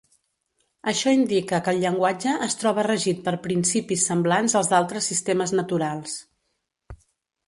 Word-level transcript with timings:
Això 0.91 1.11
indica 1.15 1.57
que 1.65 1.73
el 1.75 1.81
llenguatge 1.83 2.31
es 2.45 2.57
troba 2.61 2.85
regit 2.87 3.21
per 3.27 3.33
principis 3.43 4.05
semblants 4.13 4.55
als 4.61 4.71
d'altres 4.71 5.11
sistemes 5.13 5.55
naturals. 5.61 6.17